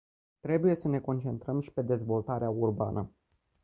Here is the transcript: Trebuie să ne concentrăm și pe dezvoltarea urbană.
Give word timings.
Trebuie 0.41 0.73
să 0.75 0.87
ne 0.87 0.99
concentrăm 0.99 1.59
și 1.59 1.71
pe 1.71 1.81
dezvoltarea 1.81 2.49
urbană. 2.49 3.11